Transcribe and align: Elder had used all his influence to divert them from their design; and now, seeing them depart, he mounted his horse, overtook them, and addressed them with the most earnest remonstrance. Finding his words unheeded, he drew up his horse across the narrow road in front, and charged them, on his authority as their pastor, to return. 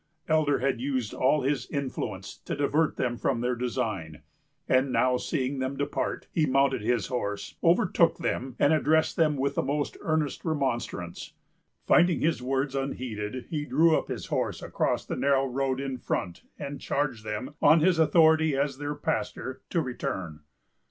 Elder 0.27 0.57
had 0.57 0.81
used 0.81 1.13
all 1.13 1.41
his 1.41 1.67
influence 1.69 2.35
to 2.39 2.55
divert 2.55 2.97
them 2.97 3.17
from 3.17 3.39
their 3.41 3.53
design; 3.53 4.23
and 4.67 4.91
now, 4.91 5.15
seeing 5.15 5.59
them 5.59 5.77
depart, 5.77 6.25
he 6.31 6.47
mounted 6.47 6.81
his 6.81 7.05
horse, 7.05 7.53
overtook 7.63 8.17
them, 8.17 8.55
and 8.57 8.73
addressed 8.73 9.15
them 9.15 9.37
with 9.37 9.53
the 9.53 9.61
most 9.61 9.97
earnest 10.01 10.43
remonstrance. 10.43 11.33
Finding 11.85 12.19
his 12.19 12.41
words 12.41 12.73
unheeded, 12.73 13.45
he 13.51 13.63
drew 13.63 13.95
up 13.95 14.07
his 14.07 14.25
horse 14.25 14.63
across 14.63 15.05
the 15.05 15.15
narrow 15.15 15.45
road 15.45 15.79
in 15.79 15.99
front, 15.99 16.41
and 16.57 16.81
charged 16.81 17.23
them, 17.23 17.53
on 17.61 17.81
his 17.81 17.99
authority 17.99 18.57
as 18.57 18.79
their 18.79 18.95
pastor, 18.95 19.61
to 19.69 19.81
return. 19.83 20.39